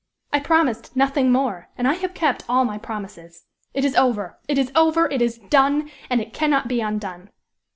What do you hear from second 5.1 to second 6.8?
is done! and it cannot